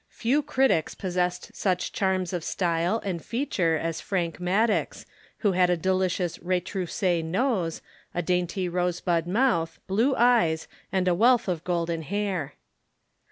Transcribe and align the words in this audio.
Few 0.09 0.41
critics 0.41 0.95
possessed 0.95 1.55
such 1.55 1.91
charms 1.91 2.33
of 2.33 2.43
style 2.43 3.03
and 3.05 3.23
feature 3.23 3.77
as 3.77 4.01
Frank 4.01 4.39
Maddox, 4.39 5.05
who 5.41 5.51
had 5.51 5.69
a 5.69 5.77
delicious 5.77 6.39
retroussé 6.39 7.23
nose, 7.23 7.83
a 8.11 8.23
dainty 8.23 8.67
rosebud 8.67 9.27
mouth, 9.27 9.79
blue 9.85 10.15
eyes, 10.15 10.67
and 10.91 11.07
a 11.07 11.13
wealth 11.13 11.47
of 11.47 11.63
golden 11.63 12.01
hair. 12.01 12.55